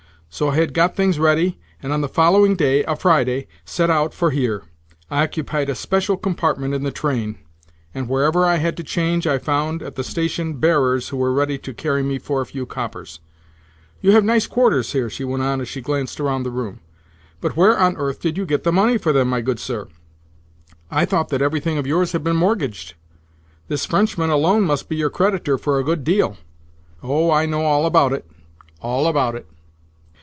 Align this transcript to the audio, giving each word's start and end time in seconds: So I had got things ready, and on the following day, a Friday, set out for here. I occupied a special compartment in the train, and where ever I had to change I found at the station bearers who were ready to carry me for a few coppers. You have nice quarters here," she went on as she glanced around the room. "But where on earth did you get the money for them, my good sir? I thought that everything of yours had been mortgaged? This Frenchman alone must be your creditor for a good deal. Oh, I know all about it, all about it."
So 0.33 0.47
I 0.51 0.55
had 0.55 0.73
got 0.73 0.95
things 0.95 1.19
ready, 1.19 1.59
and 1.83 1.91
on 1.91 1.99
the 1.99 2.07
following 2.07 2.55
day, 2.55 2.85
a 2.85 2.95
Friday, 2.95 3.47
set 3.65 3.89
out 3.89 4.13
for 4.13 4.31
here. 4.31 4.63
I 5.09 5.23
occupied 5.23 5.69
a 5.69 5.75
special 5.75 6.15
compartment 6.15 6.73
in 6.73 6.83
the 6.83 6.89
train, 6.91 7.37
and 7.93 8.07
where 8.07 8.23
ever 8.23 8.45
I 8.45 8.55
had 8.55 8.77
to 8.77 8.83
change 8.83 9.27
I 9.27 9.37
found 9.39 9.83
at 9.83 9.95
the 9.95 10.05
station 10.05 10.53
bearers 10.53 11.09
who 11.09 11.17
were 11.17 11.33
ready 11.33 11.57
to 11.57 11.73
carry 11.73 12.01
me 12.01 12.17
for 12.17 12.39
a 12.39 12.45
few 12.45 12.65
coppers. 12.65 13.19
You 13.99 14.13
have 14.13 14.23
nice 14.23 14.47
quarters 14.47 14.93
here," 14.93 15.09
she 15.09 15.25
went 15.25 15.43
on 15.43 15.59
as 15.59 15.67
she 15.67 15.81
glanced 15.81 16.17
around 16.17 16.43
the 16.43 16.49
room. 16.49 16.79
"But 17.41 17.57
where 17.57 17.77
on 17.77 17.97
earth 17.97 18.21
did 18.21 18.37
you 18.37 18.45
get 18.45 18.63
the 18.63 18.71
money 18.71 18.97
for 18.97 19.11
them, 19.11 19.27
my 19.27 19.41
good 19.41 19.59
sir? 19.59 19.89
I 20.89 21.03
thought 21.03 21.27
that 21.29 21.41
everything 21.41 21.77
of 21.77 21.85
yours 21.85 22.13
had 22.13 22.23
been 22.23 22.37
mortgaged? 22.37 22.93
This 23.67 23.85
Frenchman 23.85 24.29
alone 24.29 24.63
must 24.63 24.87
be 24.87 24.95
your 24.95 25.09
creditor 25.09 25.57
for 25.57 25.77
a 25.77 25.83
good 25.83 26.05
deal. 26.05 26.37
Oh, 27.03 27.31
I 27.31 27.45
know 27.45 27.63
all 27.63 27.85
about 27.85 28.13
it, 28.13 28.25
all 28.79 29.07
about 29.07 29.35
it." 29.35 29.45